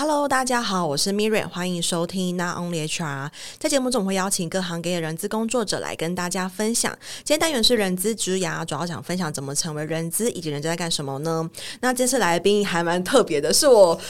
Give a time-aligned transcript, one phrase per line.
[0.00, 3.28] Hello，大家好，我是 Miriam，欢迎收听 Not Only HR。
[3.58, 6.90] 在节目中，我会邀请各行各业人资工作者来跟大家分享。
[7.18, 11.50] 今天单元是人资之涯，主要想分享怎么成为人资，以及人资在干什么呢？
[11.82, 14.00] 那这次来宾还蛮特别的，是我。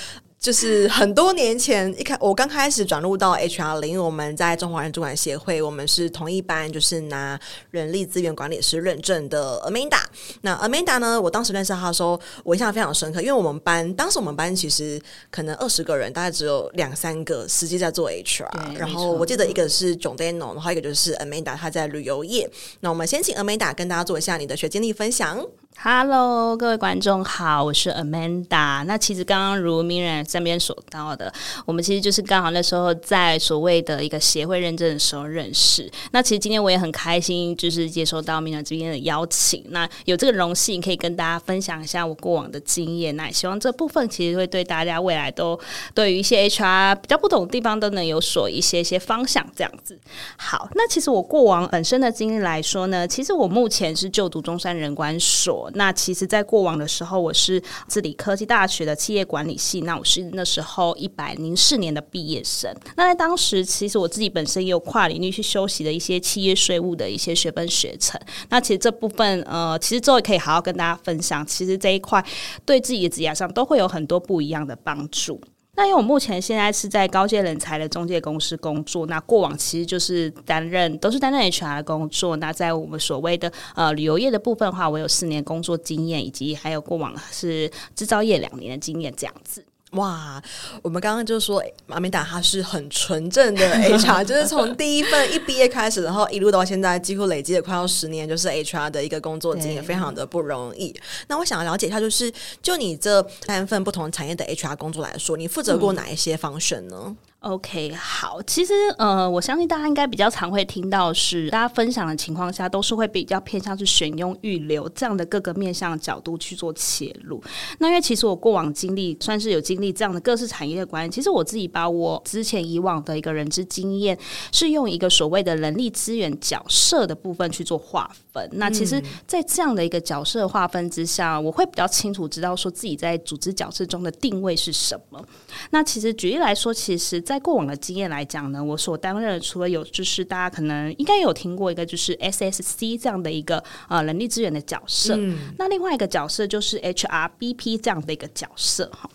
[0.40, 7.38] 就是很多年前一开，我刚开始转入到 HR 零，我们在中华人主管协会，我们是同一班，就是拿
[7.70, 10.00] 人力资源管理师认证的 Amanda。
[10.40, 14.98] 那 Amanda 呢，我当时认识她的时候，我印象非常深刻，因为我们班当时我们班其实
[15.30, 18.78] 可能二十个人，大概只有两三个实际在做 HR。
[18.78, 22.50] 然后我记得一个是 John Daniel，然后一个就是 Amanda，她在旅游业。
[22.80, 25.44] 那我们先请 Amanda 跟大家做一下你的学经历分享。
[25.82, 28.84] Hello，各位观众好，我是 Amanda。
[28.84, 31.32] 那其实刚刚如 Miriam 这边所到的，
[31.66, 35.90] 我们其实就是刚好那时候在所谓的一个协会认证的时候认识。
[36.12, 43.16] 那其实今天我也很开心，就是接受到明兰这边的邀请，那有这个荣幸可以跟大家分享一下我过往的经验。
[43.16, 45.58] 那也希望这部分其实会对大家未来都
[45.94, 49.98] 对于一些 HR 比较不懂的地方都能有所一些一些方向这样子。
[50.36, 55.70] 好，那其实我过往本身的经历来说呢，其实我目前是就读中山人管所。
[55.74, 59.80] 那其实，在过往的时候，我是治理科技大学的企业管理系。
[59.82, 62.74] 那我是那时候一百零四年的毕业生。
[62.96, 68.20] 那在当时，其实我自己本身也有跨领域去修习的一些企业税务的一些学分学程。
[68.48, 71.44] 那其实这部分，呃，其实之后也可以好好跟大家分享。
[71.46, 72.24] 其实这一块
[72.64, 75.40] 对自己的职业上都会有很多不一样的帮助。
[75.76, 82.36] 那因为我目前现在是在高阶人才的中介公司工作，那过往其实就是担任都是担任 HR 的工作。
[82.36, 89.64] 那在我们所谓的呃旅游业的部分的话，我有四年工作经验，以及还有过往是制造业两年的经验这样子。
[89.92, 90.40] 哇，
[90.82, 93.66] 我们刚刚就说 Amanda 她是很纯正的
[93.98, 100.94] HR，就是从第一份一毕业开始，然后一路到现在，几乎累积了快要十年，就是 HR 的一个工作经验，非常的不容易。
[101.26, 102.32] 那我想要了解一下，就是
[102.62, 106.96] 就你这三份不同产业的 HR 工作来说，你负责过哪一些 function 呢？
[107.04, 117.42] 嗯 OK，好，其实呃，我相信大家应该比较常会听到是大家分享的情况下，都是会比较偏向去选用预留这样的各个面向角度去做切入。
[117.78, 124.18] 那因为其实我过往经历算是有经历这样的各式产业的关系，其实我自己把我之前以往的一个人资经验，
[124.52, 128.29] 是用一个所谓的人力资源角色的部分去做划分。
[128.52, 135.24] 那其实，在这样的一个角色划分之下，我会比较清楚知道说自己在组织角色中的定位是什么。
[135.70, 137.20] 那其实举例来说，其实。
[137.20, 149.08] 在过往的经验来讲呢，我所担任的除了有就是大家可能应该有听过一个就是 SSC 这样的一个呃人力资源的角色，嗯，那另外一个角色就是 HRBP 这样的一个角色哈。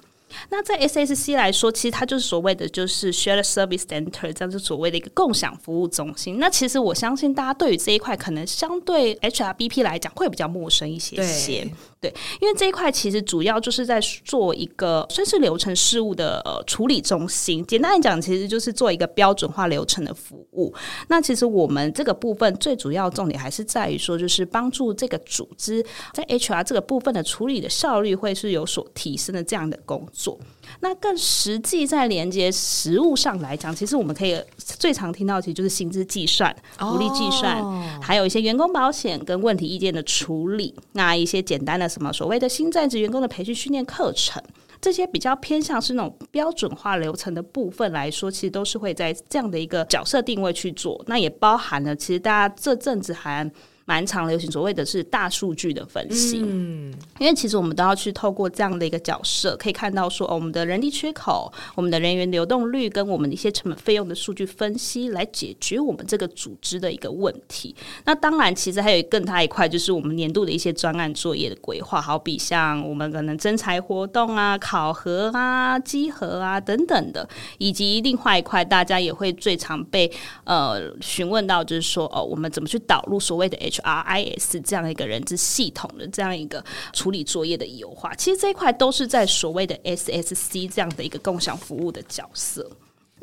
[0.49, 6.39] 那在 SSC 来说，其实它就是所谓的就是 Shared Service Center，这样就所谓的一个共享服务中心。
[6.39, 11.67] 那其实我相信大家对于这一块可能相对 HRBP 来讲会比较陌生一些些。
[12.05, 17.65] 对，因为这一块其实主要就是在做一个算是流程事务的处理中心。
[17.65, 20.71] 简单来讲，其实就是做一个标准化流程的服务。
[21.07, 25.83] 那其实我们这个部分最主要重点还是在于说，就是帮助这个组织
[26.13, 30.39] 在 HR 这个部分的处理的效率会是有所提升的这样的工作。
[30.79, 37.63] 那更实际在连接实物上来讲，其实我们可以最常听到，其实就是薪资计算、福利计算，
[38.01, 40.75] 还有一些员工保险跟问题意见的处理。
[40.93, 44.41] 那一些简单的什么所谓的新在职员工的培训训练课程，
[44.81, 51.03] 这些比较偏向是那种标准化流程的部分来说，其实都是会在这样的一个角色定位去做。
[51.07, 53.49] 那也包含了，其实大家这阵子还。
[53.85, 67.75] 蛮常流行所谓的是大数据的分析，嗯，因为其实我们都要去透过这样的一个角色，可以看到说，哦，我们的人力缺口、我们的人员流动率跟我们的一些成本费用的数据分析，来解决我们这个组织的一个问题。
[68.05, 77.27] 那当然，其实还有更大一块，就是我们年度的一些专案作业的规划，好比像我们可能征才活动啊、考核啊、稽核啊等等的，
[77.59, 80.11] 以及另外一块，大家也会最常被
[80.43, 86.63] 呃询问到，就是说，哦，我们怎么去导入所谓的 H RIS 这样一个人资系统的这样一个
[86.93, 92.69] 处理作业的优化，其实这一块都是在所谓的 SSC 这样的一个共享服务的角色。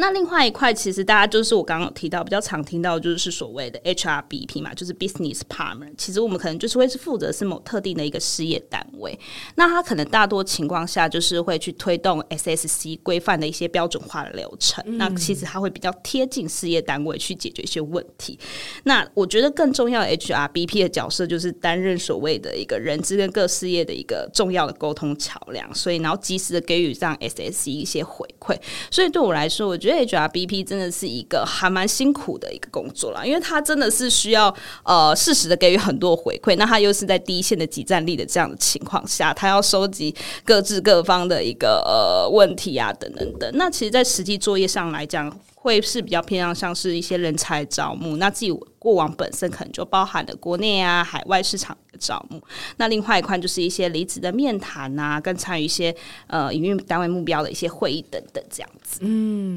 [0.02, 5.92] 那另外一块，其实大家就是我刚刚有提到比较常听到，就是所谓的 HRBP 嘛，就是 Business Partner。
[5.96, 9.16] 其实我们可能就是会是负责是某特定的一个事业单位，
[9.54, 14.82] 那它可能大多情况下就是会去推动 SSC 规范的一些标准化的流程。
[14.88, 18.36] 嗯、那其实它会比较贴近事业单位去解决一些问题。
[18.82, 28.58] 那我觉得更重要的 HRBP 的角色就是担任所谓的一个人资跟各事业的一个重要的沟通桥梁，所以然后及时的给予这样 SSC 一些回馈。
[28.90, 29.91] 所以对我来说，我觉得。
[30.04, 34.54] 觉得 HRBP 真的是一个还蛮辛苦的一个工作啦，因为他真的是需要
[34.84, 43.50] 呃适时的给予很多回馈，那他又是在第一线的即战力的这样的情况下，他要收集各自各方的一个呃问题啊等等等。
[43.54, 48.52] 那其实，在实际作业上来讲，会是比较偏向像是一些人才招募，那自己
[48.82, 52.42] 过往本身可能就包含了国内啊、海外市场的招募。
[52.78, 55.94] 那另外一块就是一些离职的面谈啊，跟参与一些
[56.26, 58.98] 呃营运单位目标的一些会议等等这样子。
[59.02, 59.56] 嗯，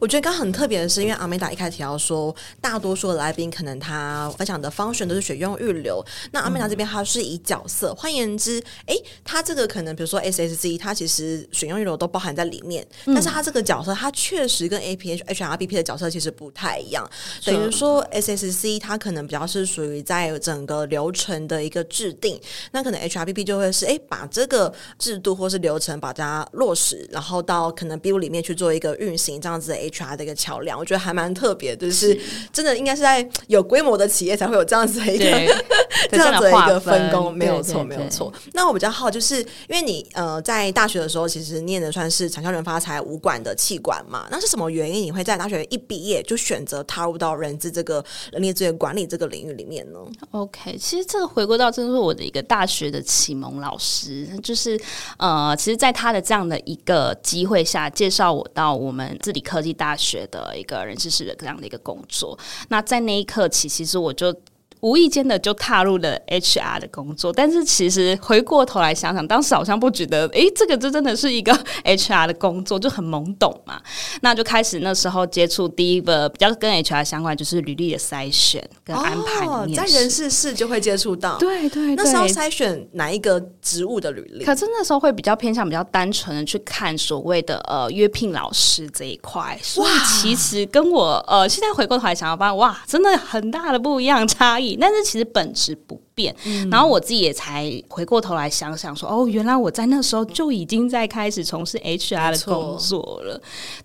[0.00, 6.02] 我觉得刚刚很特别的是，因为阿美达一开始提到说，大多数的来宾可能他分享的方式都是选用预留。
[6.32, 17.06] 那阿美达这边他是以角色，换、嗯、言之，哎，他这个可能比如说 SSC，他其实选用预留都包含在里面，嗯、但是他这个角色，他确实跟 APH HRBP 的角色其实不太一样，
[17.44, 18.02] 等于说
[18.38, 22.40] SSC 它可能比较是属于在整个流程的一个制定，
[22.72, 32.18] 那可能 HRBP 就会是哎把这个制度或是流程把它落实，然后到可能 BU 里面去做一个运行这样子的 HR 的一个桥梁，我觉得还蛮特别，就是
[32.52, 35.24] 真的应该是在有规模的企业才会有这样子的一个
[36.10, 38.32] 这样子的一个分工，没有错，没有错。
[38.52, 45.02] 那我比较好就是因为你呃在大学的时候其实念的算是产销人发财武馆的气管嘛，那是什么原因？
[45.02, 49.98] 你会在大学一毕业就选择踏入到人资这个人力资源管理这个领域里面呢
[50.30, 54.80] ？OK，其实这个回归到，这是我的一个大学的启蒙老师，就是
[55.18, 62.38] 呃，其实，在他的这样的一个机会下，介绍我到我们治理科技大学的一个人事室的这样的一个工作。
[62.68, 64.34] 那在那一刻起，其实我就。
[64.80, 71.52] 无意间的就踏入了 HR 的工作，但是其实回过头来想想，当时好像不觉得，诶，这个这真的是一个
[71.84, 73.80] HR 的工作，就很懵懂嘛。
[74.20, 79.46] 那就开始那时候接触第一个比较跟 HR 相关，就是履历的筛选跟安排。
[79.46, 81.96] 哦，在人事室就会接触到，对对对。
[81.96, 84.44] 那时候筛选哪一个职务的履历？
[84.44, 94.67] 可是那时候会比较偏向比较单纯的去看所谓的呃约聘老师这一块，所以其实跟我呃现在回过头来想要发现，哇，真的很大的不一样差异。
[94.76, 103.40] 但是其实本质不变，嗯，然后我自己也才回过头来想想说，哦，原来我在那时候就已经在开始从事 HR 的工作了。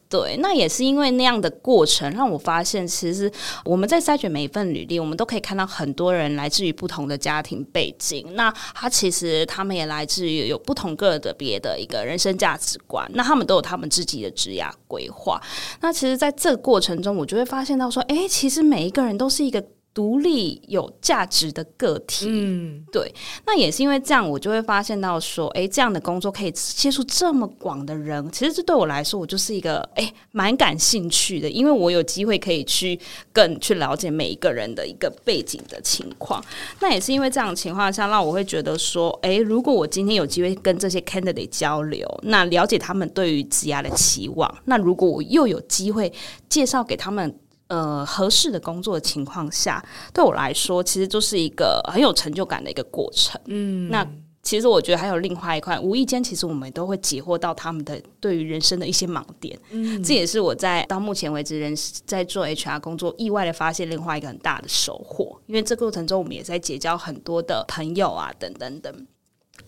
[0.10, 3.32] 对，那也是因为那样的过程，让我发现，其实
[3.66, 8.24] 我们在筛选每一份履历，我们都可以看到很多人来自于不同的家庭背景。
[8.34, 15.42] 那他其实他们也来自于有不同个的别的一个人生价值观，那他们都有他们自己的职业规划。
[15.82, 19.64] 那其实，在这个过程中，我就会发现到说，哎，其实每一个人都是一个。
[19.94, 23.14] 独立有价值的个体，嗯，对，
[23.46, 33.00] 那也是因为这样，我就会发现到说，哎，这样的工作可以接触这么广的人，其实这对我来说，我就是一个哎蛮感兴趣的，因为我有机会可以去
[33.32, 36.44] 更去了解每一个人的一个背景的情况。
[36.80, 46.12] 那也是因为这样的情况下，让我会觉得说，哎，如果我今天有机会跟这些 candidate 交流，那了解他们对于职涯的期望，那如果我又有机会
[46.50, 47.32] 介绍给他们。
[47.74, 49.84] 呃，合适的工作的情况下，
[50.14, 53.42] 对我来说，其实就是一个很有成就感的一个过程。
[53.46, 54.08] 嗯，那
[54.44, 59.58] 其实我觉得还有另外一块，无意间其实我们都会解惑到他们的对于人生的一些盲点。
[59.72, 61.74] 嗯，这也是我在到目前为止人
[62.06, 65.40] 在做 HR 工作意外的发现，另外一个很大的收获。
[65.48, 69.08] 因为这过程中，我们也在结交很多的朋友啊，等等等。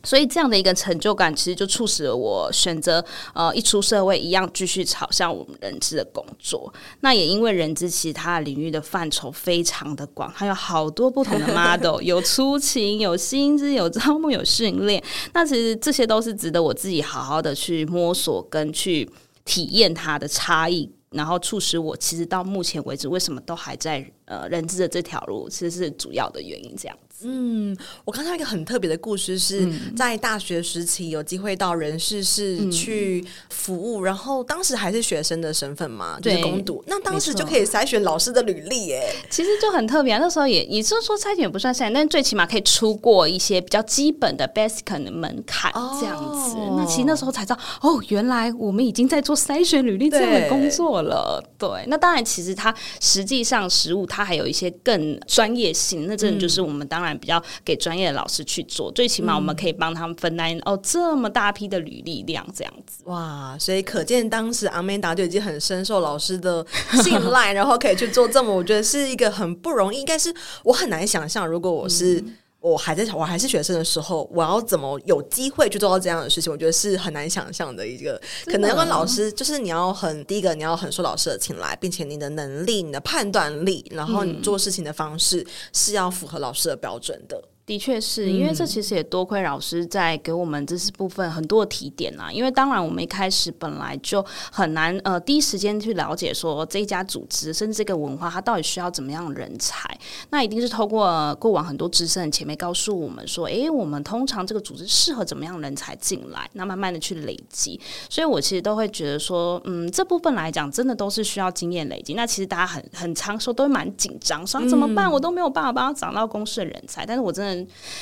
[0.05, 3.03] 所以这样的一个成就感，其实就促使了我选择
[3.33, 6.71] 呃一出社会一样继续朝向我们人资的工作。
[7.01, 15.03] 那也因为人资其他领域的范畴非常的广，还有好多不同的 model，有出勤、有薪资、有招募、有训练。
[15.33, 19.09] 那其实这些都是值得我自己好好的去摸索跟去
[19.43, 26.97] 体验它的差异，然后促使我其实到目前为止为什么都还在呃人资的这条路，其实是主要的原因这样。
[27.23, 40.19] 嗯，我看到一个很特别的故事，是在大学时期有机会到人事室去服务，嗯，然后当时还是学生的身份嘛，就是工读，那当时就可以筛选老师的履历，耶，其实就很特别啊。
[40.19, 46.57] 那时候也也就是说筛选不算筛选，但最起码可以出过一些比较基本的 basic 的门槛这样子。
[46.57, 46.75] 哦。
[46.77, 51.41] 那其实那时候才知道，哦，原来我们已经在做筛选履历这样的工作了。
[51.57, 57.04] 对，对，那当然，其实它实际上实务它还有一些更专业性，那真的就是我们当然。
[57.13, 63.03] 比较给专业的老师去做，最起码我们可以帮他们分担、嗯、哦这么大批的履历量这样子。
[63.05, 66.65] 哇，所以可见当时阿曼达就已经很深受老师的
[67.03, 70.33] 信赖， 然后可以去做这么，我觉得是一个很不容易，应该是
[70.63, 72.35] 我很难想象，如果我是、嗯、
[72.71, 76.51] 我还在我还是学生的时候，我要怎么有机会去做到这样的事情？
[76.51, 87.39] 我觉得是很难想象的一个，可能要跟老师就是你要很第一个你要很受老师的青睐，并且你的能力、你的判断力，然后你做事情的方式是要符合老师的标准的。
[87.65, 92.31] 的确是因为这其实也多亏老师在给我们这是部分很多的提点啊。
[92.31, 99.89] 因为当然我们一开始本来就很难呃第一时间去了解说这一家组织甚至这个文化它到底需要怎么样的人才，
[100.29, 107.81] 那一定是透过过往很多资深的前辈告诉我们说，诶，我们通常这个组织适合怎么样的人才进来，那慢慢的去累积。
[108.11, 112.13] 所以我其实都会觉得说，嗯，这部分来讲真的都是需要经验累积。
[112.13, 115.11] 那其实大家很很常说都会蛮紧张，说怎么办？
[115.11, 117.54] 我都没有办法帮他找到公司的人才，但是我真的。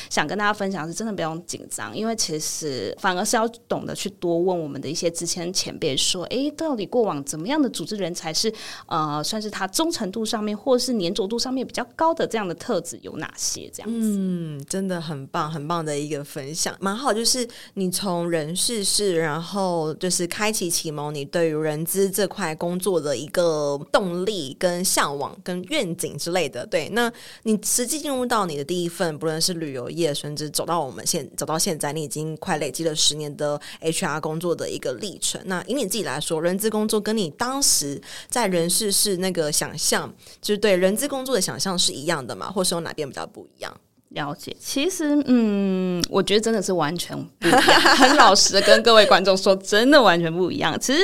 [0.10, 8.54] 想跟大家分享是真的不用紧张，因为其实反而是要懂得去多问我们的一些之前前辈说，哎，到底过往怎么样的组织人才是
[8.88, 13.70] 呃，算是他忠诚度上面或是粘着度上面比较高的这样的特质有哪些？
[13.74, 17.14] 这样子，嗯，真的很棒，很棒的一个分享，蛮好。
[17.14, 26.66] 就是你从人事室，然后就是开启启蒙你对于人资这块工作的一个动力、跟向往、跟愿景之类的。
[26.66, 27.12] 对，那
[27.44, 35.42] 你实际进入到你的第一份，不论是旅游业，甚至走到我们现走到现在，你已经快累积了十年的 HR 工作的一个历程。
[35.46, 42.50] 那以你自己来说，人资工作跟你当时在人事是那个想象，就是对人资工作的想象是一样的吗？
[42.50, 43.76] 或是有哪边比较不一样？
[44.13, 47.62] 了解，其实，嗯，我觉得真的是完全不一样。
[47.62, 50.79] 很老实的跟各位观众说，真的完全不一样。
[50.79, 51.00] 其实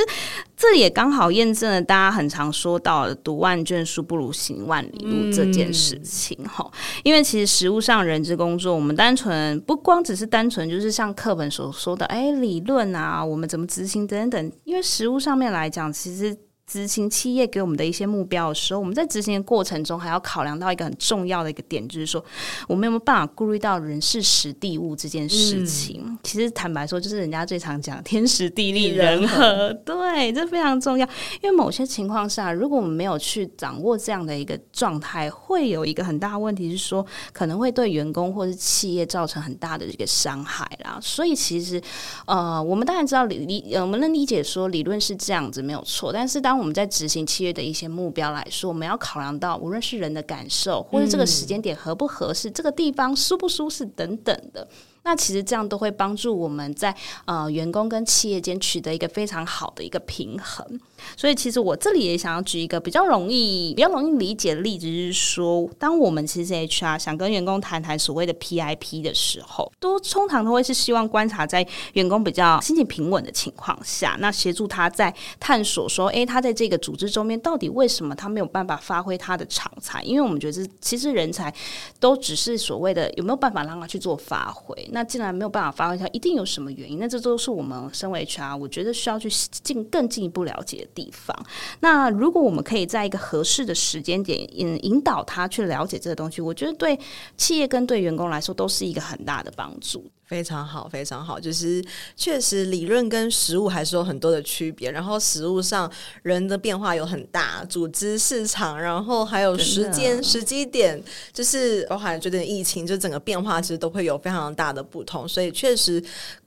[0.56, 6.38] 这也刚好验证了大家很常说到的“读万卷书不如行万里路”这件事情。
[6.46, 6.70] 哈、
[7.04, 14.52] 因为其实实务上人资工作，我们单纯不光只是单纯就是像课本所说的，哎，理论啊，我们怎么执行等等。
[14.66, 16.38] 因为实务上面来讲，其实。
[16.70, 22.24] 执行企业给我们的一些目标的时候，我们在执行的过程中还要考量到一个很重要的一个点，就是说
[22.68, 26.04] 我们有没有办法顾虑到人事时地物这件事情。
[26.06, 31.08] 嗯、其实坦白说，就是人家最常讲天时地利人和，人 和对，这非常重要。
[31.42, 41.00] 因为某些情况下，如果我们没有去掌握这样的一个状态，会有一个很大的问题是说，可能会对员工或是企业造成很大的一个伤害啦。
[41.02, 41.82] 所以其实，
[42.28, 54.68] 呃，我们当然知道理理，我们能理解说理论是这样子没有错，但是当我们在执行契约的一些目标来说，我们要考量到无论是人的感受，或者这个时间点合不合适，嗯、这个地方舒不舒适等等的。
[55.04, 60.80] 那其实这样都会帮助我们在呃员工跟企业间取得一个非常好的一个平衡。
[61.16, 80.04] 所以，其实我这里也想要举一个比较容易、比较容易理解的例子，就是说，当我们其实 HR 想跟员工谈谈所谓的 PIP 的时候，都通常都会是希望观察在员工比较心情平稳的情况下，那协助他在探索说，诶，他在这个组织中面到底为什么他没有办法发挥他的长才？
[80.04, 81.54] 因为我们觉得，其实人才
[81.98, 84.76] 都只是所谓的有没有办法让他去做发挥。
[84.92, 87.00] 那既然没有办法发挥，它一定有什么原因？
[87.00, 89.30] 那这都是我们身为 HR，我觉得需要去
[89.64, 90.90] 进更进一步了解的。
[90.94, 91.34] 地方，
[91.80, 97.00] 那如果我们可以在一个合适的时间点引引导他去了解这个东西，我觉得对
[97.38, 100.04] 企业跟对员工来说都是一个很大的帮助。
[100.30, 101.84] 非常好，非常好，就是
[102.16, 104.92] 确实理论跟实物还是有很多的区别。
[104.92, 115.28] 然后实物上人的变化有很大，组织、市场，然后还有时间、时机点，就是包含最近疫情，就整个变化其实都会有非常大的不同。
[115.28, 116.04] 所以确实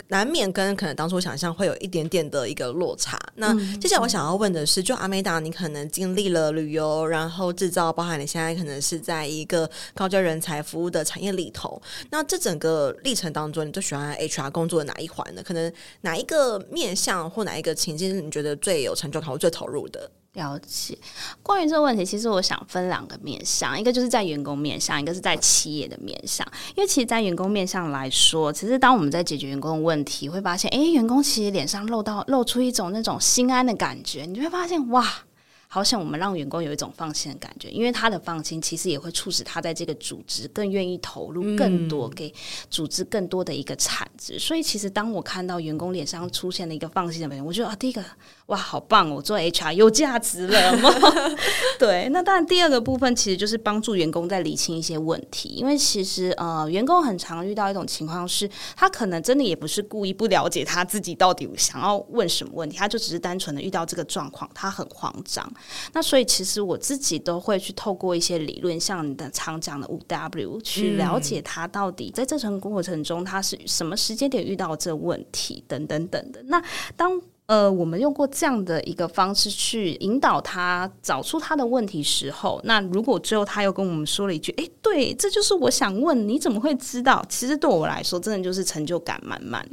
[0.06, 3.18] 难免跟可能当初想象会有一点点的一个落差。
[3.34, 11.80] 那接下来我想要问的是，就阿美达，你可能经历了旅游，然后制造，包含你现在可能是在一个高阶人才服务的产业里头。
[12.10, 15.42] 那这整个历程当中，最喜欢 HR 工作的哪一环呢？
[15.42, 20.10] 可能哪一个面向或哪一个情境，你觉得最有成就感或最投入的？
[20.34, 20.96] 了解。
[21.42, 26.46] 关于这个问题，其实我想分两个面向，一个就是在员工面向，一个是在企业的面向。
[26.74, 35.06] 因为其实，在员工面向来说，其实当我们在解决员工的问题，会发现，哎，员工其实脸上露到露出一种那种心安的感觉，你就会发现，哇。
[35.74, 42.30] 好像我们让员工有一种放心的感觉，因为他的放心，其实也会促使他在这个组织更愿意投入更多，给
[42.68, 44.38] 组织更多的一个产值。
[44.38, 48.04] 所以，其实当我看到员工脸上出现了一个放心的表情，我觉得啊，第一个。
[48.46, 49.08] 哇，好棒！
[49.08, 50.90] 我做 HR 有价值了吗？
[51.78, 65.50] 对，那当然，第二个部分其实就是帮助员工在理清一些问题，因为其实呃，员工很常遇到一种情况是，他可能真的也不是故意不了解他自己到底想要问什么问题，他就只是单纯的遇到这个状况，他很慌张。
[65.92, 76.42] 那所以其实我自己都会去透过一些理论，像你的常讲的五 W，去了解他到底在这层过程中他是什么时间点遇到这问题等等等的。
[76.44, 76.62] 那
[76.96, 89.68] 当呃，我们用过这样的一个方式去引导他找出他的问题时候，那如果最后他又跟我们说了一句：“哎，对，这就是我想问，你怎么会知道？”其实对我来说，真的就是成就感满满。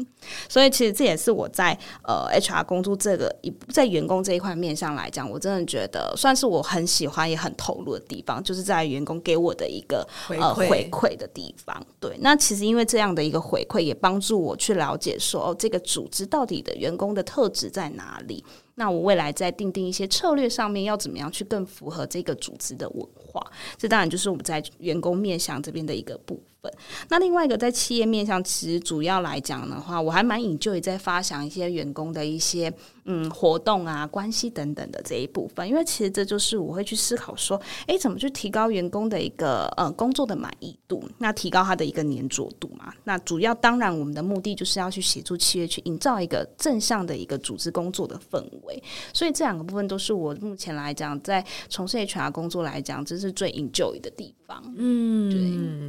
[0.50, 11.82] 所以，其实这也是我在呃 HR 工作这个一在员工这一块面上来讲，我真的觉得算是我很喜欢也很投入的地方，就是在员工给我的一个回呃回馈的地方。
[12.00, 18.44] 对，那其实因为这样的一个回馈，也帮助我去了解说，哦，这个组织到底的员工的特质在哪里？
[18.80, 23.46] 那我未来在定定一些策略上面，要怎么样去更符合这个组织的文化？
[23.78, 26.72] 这当然就是我们在员工面向这边的一个部分。
[27.10, 32.74] 那另外一个在企业面向，其实主要来讲的话，我还蛮引就也在发想一些员工的一些。
[33.12, 42.94] 嗯，活动啊，关系等等的这一部分，因为其实这就是我会去思考说，哎，怎么去提高员工的一个呃工作的满意度，那提高他的一个黏着度嘛。
[43.06, 48.69] 那主要当然我们的目的就是要去协助企业去营造一个正向的一个组织工作的氛围。
[49.14, 54.62] 所以这两个部分都是我目前来讲在从事 HR 工作来讲，这是最 enjoy 的地方。
[54.78, 55.30] 嗯，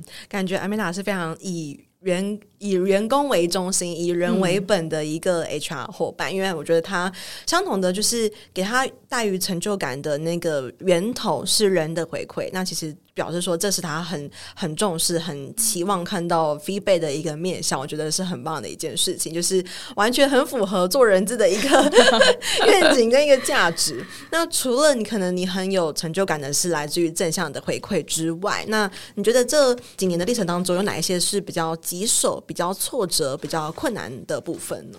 [0.03, 1.81] 对，感觉 Amanda 是非常以。
[2.01, 7.13] 员以员工为中心，以人为本的一个 HR 伙伴，嗯、因为我觉得他
[7.47, 12.97] 相同的就是给他带于成就感的那个源头是人的回馈，那其实。
[13.21, 19.63] 表示说这是他很很重视、很期望看到 feedback 的一个面向，我觉得是很棒的一件事情，就是
[19.95, 21.93] 完全很符合做人质的一个
[22.67, 24.03] 愿景跟一个价值。
[24.31, 34.99] 那除了你可能你很有成就感的是来自于正向的回馈之外，那你觉得这几年的历程当中有哪一些是比较棘手、比较挫折、比较困难的部分呢？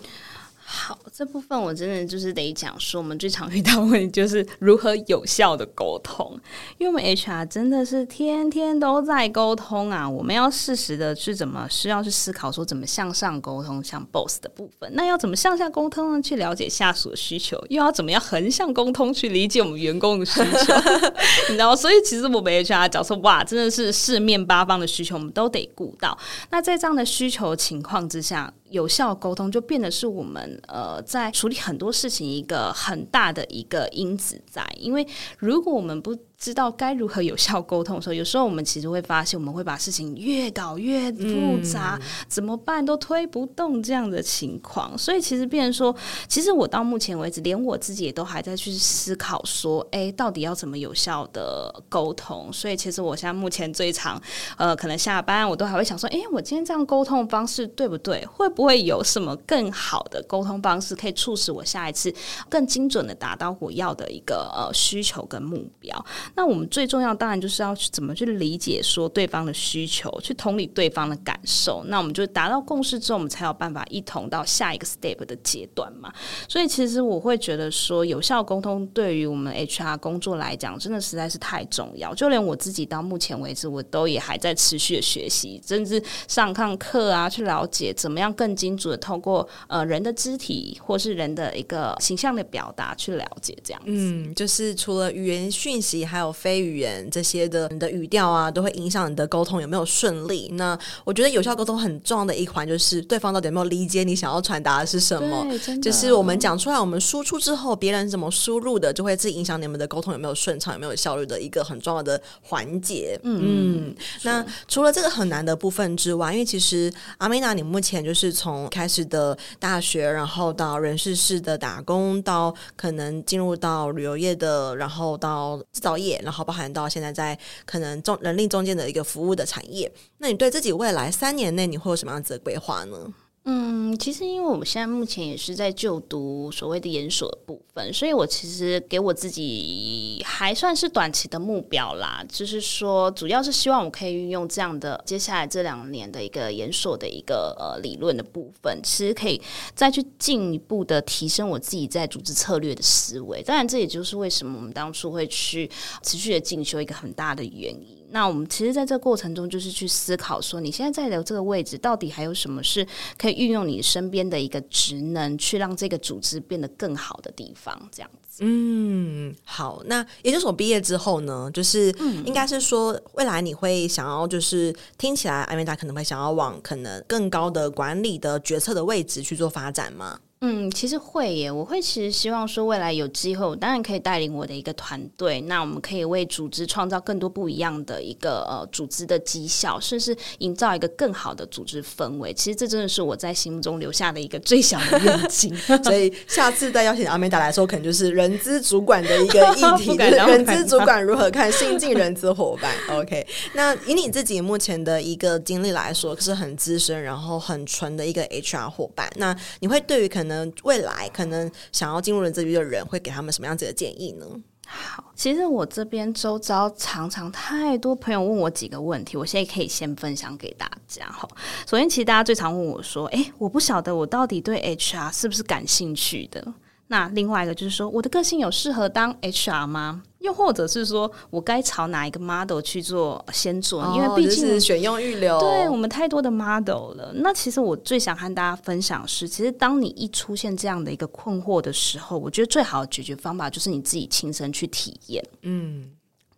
[0.74, 6.40] 好，这部分我真的就是得讲说，我们最常遇到问题就是如何有效的沟通，
[6.78, 16.22] 因为我们 HR 真的是天天都在沟通啊，我们要适时的去怎么需要去思考说怎么向上沟通，像 boss 的部分，那要怎么向下沟通呢？
[16.22, 20.74] 去了解下属的需求，又要怎么样横向沟通去理解我们员工的需求，
[21.50, 21.75] 你知道？
[21.75, 26.18] 所以其实我们 HR 角色哇，真的是四面八方的需求我们都得顾到。
[26.50, 35.06] 那在这样的需求情况之下，有效沟通就变得是我们呃在处理很多事情一个很大的一个因子在，因为
[35.38, 44.98] 如果我们不知道该如何有效沟通的时候，有时候我们其实会发现，我们会把事情越搞越复杂，嗯、怎么办都推不动这样的情况。
[44.98, 45.96] 所以其实变成说，
[46.28, 52.52] 其实我到目前为止，连我自己也都还在去思考说，哎，到底要怎么有效的沟通？
[52.52, 54.20] 所以其实我现在目前最常，
[54.58, 58.26] 呃，可能下班我都还会想说，哎，我今天这样沟通的方式对不对？
[58.26, 62.12] 会不会有什么更好的沟通方式，可以促使我下一次
[62.50, 66.04] 更精准的达到我要的一个呃需求跟目标？
[66.35, 71.83] 那我们最重要当然就是要去怎么去理解说对方的需求，去同理对方的感受。
[71.87, 76.11] 那我们就达到共识之后，我们才有办法一同到下一个 step 的阶段嘛。
[76.48, 82.13] 所以其实我会觉得说，有效沟通对于我们 HR 工作来讲，真的实在是太重要。
[82.13, 93.87] 就连我自己到目前为止，我都也还在持续的学习，甚至上上课啊，去了解怎么样更精准的透过呃人的肢体或是人的一个形象的表达去了解这样子。
[93.87, 100.50] 嗯，就是除了语言讯息，还非语言这些的你的语调啊，都会影响你的沟通有没有顺利。
[100.55, 105.48] 那我觉得有效沟通很重要的一环，就是对方到底有没有理解你想要传达的是什么。
[105.81, 113.18] 就是我们讲出来，我们输出之后，别人怎么输入的，就会自己影响你们的沟通有没有顺畅，有没有效率的一个很重要的环节。
[113.24, 126.11] 嗯，嗯，那除了这个很难的部分之外，因为其实 Amanda，你目前就是从开始的大学，然后到人事室的打工，到可能进入到旅游业的，然后到制造业。
[126.24, 133.14] 然后包含到现在在可能中人力中间的一个服务的产业，那你对自己未来三年内你会有什么样子的规划呢？
[133.44, 149.42] 嗯，其实因为我们现在目前也是在就读所谓的研所的部分，所以我其实给我自己还算是短期的目标啦，就是说主要是希望我可以运用这样的接下来这两年的一个研所的一个呃理论的部分，其实可以
[149.74, 153.42] 再去进一步的提升我自己在组织策略的思维。
[153.42, 155.68] 当然，这也就是为什么我们当初会去
[156.04, 158.00] 持续的进修一个很大的原因。
[158.12, 162.86] 那我们其实在这个过程中，就是去思考说，你现在在的这个位置，到底还有什么是
[163.18, 167.90] 可以运用你身边的一个职能，去让这个组织变得更好的地方？
[167.92, 168.44] 这样子。
[168.44, 169.82] 嗯，好。
[169.86, 171.90] 那研究所毕业之后呢，就是
[172.26, 180.20] 应该是说，未来你会想要，就是听起来，Amanda 可能会想要往可能更高的管理的决策的位置去做发展吗？
[180.44, 192.34] 嗯，其实会耶，我会其实希望说未来有机会，我当然可以带领我的一个团队，那我们可以为组织创造更多不一样的一个呃组织的绩效，甚至营造一个更好的组织氛围。
[192.34, 195.56] 其实这真的是我在心目中留下的一个最小的愿景。
[195.86, 202.74] 所以下次再邀请阿美达来说，可能就是人资主管的一个议题， 就是人资主管如何看新进人资伙伴。
[202.90, 203.24] OK，
[203.54, 210.30] 那以你自己目前的一个经历来说，可是很资深，然后很纯的一个 HR 伙伴，那你会对于可能。
[210.31, 214.25] 能未来可能想要进入人资的人，会给他们什么样子的建议呢？
[214.67, 221.27] 好，其实我这边周遭常常太多朋友问我几个问题，我现在可以先分享给大家哈。
[221.67, 226.53] 首先，其实大家最常问我说：“诶，我不晓得我到底对 HR 是不是感兴趣的？”
[226.92, 230.04] 那另外一个就是说，我的个性有适合当 HR 吗？
[230.20, 233.82] 又或者是说我该朝哪一个 model 去做先做？
[233.82, 237.14] 哦、因为毕竟是选用预留，对我们太多的 model 了。
[237.16, 245.25] 那其实我最想和大家分享是，其实当你一出现这样的一个困惑的时候，我觉得最好的解决方法就是你自己亲身去体验。
[245.44, 245.90] 嗯，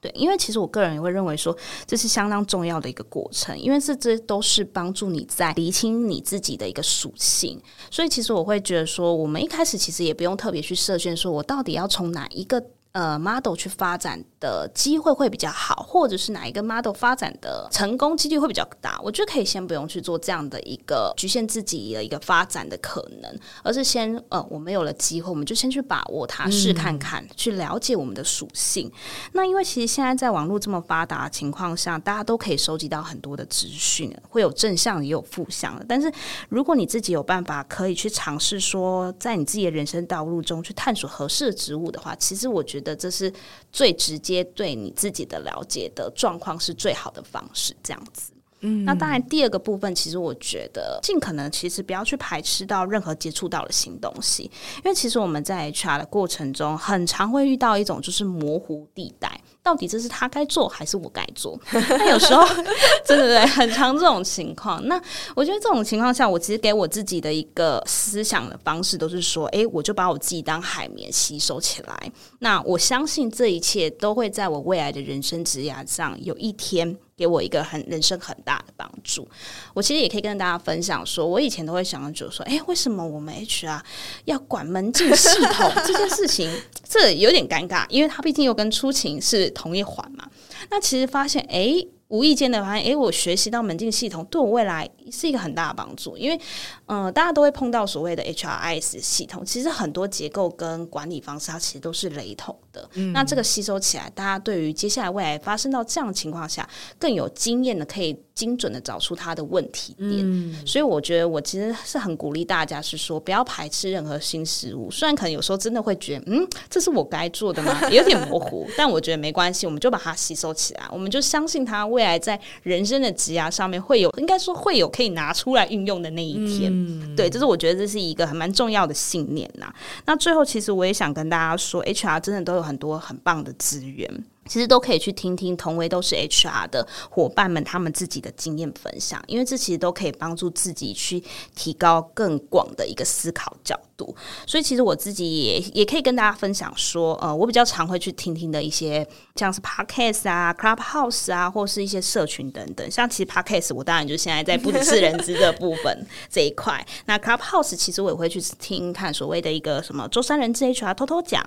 [0.04, 7.58] 对，因为其实我个人也会认为说，这是相当重要的一个过程，因为这这都是帮助你在厘清你自己的一个属性。
[7.90, 12.62] 所以其实我会觉得说，我们一开始其实也不用特别去设限，说我到底要从哪一个。
[12.94, 19.02] 呃，model 去发展的机会会比较好，或者是哪一个 model 发展的成功几率会比较大？
[19.04, 28.92] 我觉得可以先不用去做这样的一个局限自己的一个发展的可能，而是先呃，我们有了机会，我们就先去把握它，试看看，嗯、去了解我们的属性。
[29.32, 35.84] 那因为其实现在在网络这么发达的情况下，大家都可以收集到很多的资讯，会有正向也有负向的。
[35.90, 36.14] 但是
[36.48, 42.83] 如果你自己有办法可以去尝试说，在你自己的人生道路中去探索合适的职务的话，其实我觉得。
[42.84, 43.34] 的这是
[43.72, 48.32] 最直接对你自己的了解的状况是最好的方式，这样子。
[48.66, 59.42] 嗯，那当然，第二个部分，其实我觉得尽可能其实不要去排斥到任何接触到的新东西，因为其实我们在 HR 的过程中，很常会遇到一种就是模糊地带。
[59.64, 61.58] 到底这是他该做还是我该做？
[61.72, 62.46] 那有时候，
[63.08, 64.86] 对对对，很常这种情况。
[64.88, 65.02] 那
[65.36, 72.12] 我觉得这种情况下，我其实给我自己的一个思想的方式都是说，诶，我就把我自己当海绵吸收起来。
[72.40, 79.28] 那我相信这一切都会在我未来的人生职涯上有一天给我一个很人生很大的帮助。
[79.74, 83.82] 我其实也可以跟大家分享说，我以前都会想着说，诶，为什么我们 HR
[84.26, 86.50] 要管门禁系统这件事情？
[86.88, 90.28] 这 有点尴尬，因为它毕竟又跟出勤是同一环嘛。
[90.70, 96.40] 那其实发现，诶，无意间的发现，诶，我学习到门禁系统对我未来是一个很大的帮助，因为，
[96.86, 102.90] 嗯、大家都会碰到所谓的 HRIS 系统，其实很多结构跟管理方式它其实都是雷同的。
[102.96, 106.68] 嗯、那这个吸收起来，大家对于接下来未来发生到这样的情况下，
[107.00, 110.20] 更有经验的可以精准的找出它的问题点。
[110.24, 114.90] 嗯、所以我觉得我其实是很鼓励大家是说，不要排斥任何新事物。
[114.92, 117.80] 虽然可能有时候真的会觉得，嗯，这是我该做的吗？
[117.92, 126.72] 有点模糊，但我觉得没关系，我们就把它吸收起来，我们就相信它未来在人生的职涯上面会有，应该说会有可以拿出来运用的那一天。
[126.74, 129.72] 嗯、对，这是我觉得这是一个很蛮重要的信念呐。
[130.06, 134.26] 那最后，其实我也想跟大家说，HR 真的都有很多很棒的资源。
[134.46, 141.24] 其实都可以去听听同为都是 HR 的伙伴们他们自己的经验分享，因为这其实都可以帮助自己去
[141.56, 144.14] 提高更广的一个思考角度。
[144.46, 152.92] 所以其实我自己也也可以跟大家分享说，呃，我比较常会去听听的一些像是 Podcast 啊、Clubhouse 啊，或是一些社群等等。
[152.92, 161.42] 像其实 Podcast 我当然就现在在不只是人资的部分 这一块，那 Clubhouse 其实我也会去听看所谓的一个什么周三人资 HR 偷偷讲。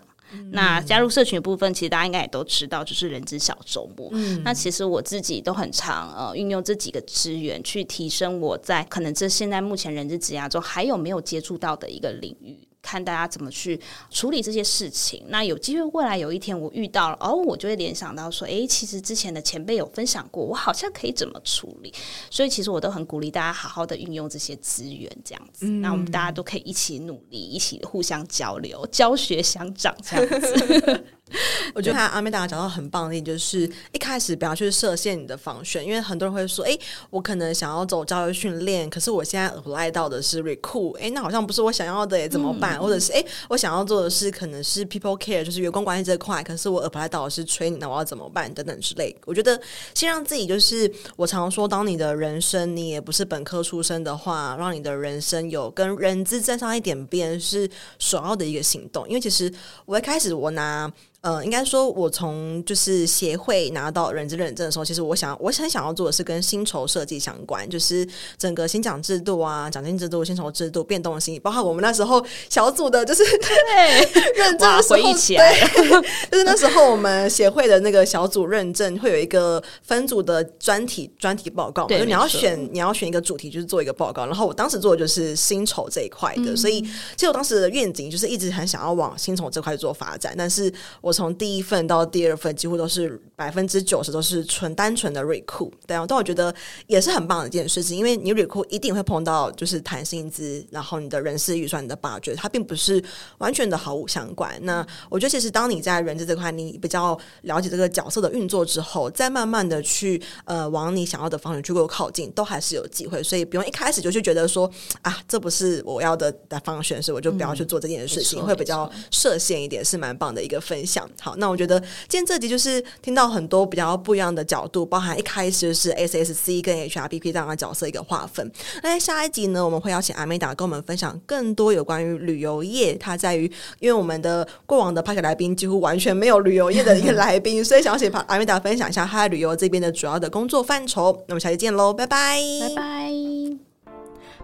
[0.51, 4.09] 那加入社群的部分，其实大家应该也都知道，就是人资小周末。
[4.13, 12.59] 嗯，那其实我自己都很常呃运用这几个资源去提升我在可能这现在目前人资职涯中还有没有接触到的一个领域。
[12.87, 13.79] 看大家怎么去
[14.11, 15.25] 处理这些事情。
[15.27, 21.93] 那有机会未来有一天我遇到了，哦，我就会联想到说，诶，其实之前的前辈有分享过，我好像可以怎么处理。
[22.31, 25.67] 所以其实我都很鼓励大家好好的运用这些资源，这样子。
[25.67, 31.05] 那、嗯、我们大家都可以一起努力，一起互相交流，教学相长，这样子。
[31.75, 36.79] 我觉得阿美达讲到很棒的一点，就是一开始不要去设限你的防选，因为很多人会说，哎，
[37.11, 42.79] 我可能想要走教育训练，可是我现在 apply 到的是 recruit，哎，那好像不是我想要的，怎么办？
[42.79, 48.53] 嗯、或者是，哎，我想要做的是可能是 people care，就是员工关系这块，可是我 apply 到的是 training，那我要怎么办？
[48.55, 49.15] 等等之类。
[49.25, 49.61] 我觉得
[49.95, 59.07] 先让自己，就是我常说，当你的人生你也不是本科出身的话，让你的人生有跟人资沾上一点边，是首要的一个行动。
[59.09, 59.53] 因为其实
[59.85, 60.91] 我一开始我拿
[61.27, 68.07] 呃，应该说，我从就是协会拿到人资认证的时候，其实我想，我很想要做的是跟薪酬设计相关，就是
[68.39, 75.53] 整个薪奖制度啊、奖金制度、薪酬制度、变动性，包括我们那时候 小组的，就是对 认证的时候，回忆起来
[76.31, 84.27] 就是那时候我们协会的那个小组认证会有一个分组的专题专题报告，就你要选你要选一个主题，就是做一个报告。
[84.27, 91.16] 然后我当时做的就是薪酬这一块的，嗯、所以其实我当时的愿景就是一直很想要往薪酬这块做发展，但是我。
[91.17, 96.55] 从第一份到第二份，几乎都是百分之九十都是纯单纯的 recruit，对啊，但我觉得
[96.87, 103.03] 也是很棒的一件事情，因为你 recruit 一定会碰到就是谈薪资，然后你的人事预算、你的 budget，它并不是
[103.39, 104.55] 完全的毫无相关。
[104.63, 113.23] 那我觉得，其实当你在人资这块，你比较了解这个角色的运作之后，再慢慢的去呃往你想要的方向去够靠近，都还是有机会。
[113.23, 121.06] 所以不用一开始就去觉得说啊，这不是我要的的方向，所以我就不要去做这件事情，嗯、会比较设限一点，是蛮棒的一个分享。
[121.21, 128.51] 好，那我觉得今天这集就是听到很多比较不一样的角度，包含一开始是 SSC 跟 HRBP 这样的角色一个划分。
[128.83, 132.95] 那在下一集呢，我们会邀请阿美达跟我们分享更多有关于旅游业。
[132.95, 133.45] 它在于，
[133.81, 141.13] 因为我们的过往的 Podcast 来宾几乎完全没有旅游业的一个来宾， 所以想要请阿美达分享一下他在旅游这边的主要的工作范畴。
[141.29, 143.66] 那我们下期见喽，拜拜，拜拜。